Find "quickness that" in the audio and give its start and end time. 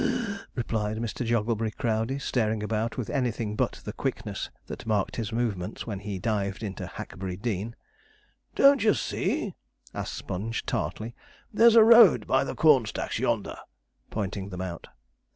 3.93-4.87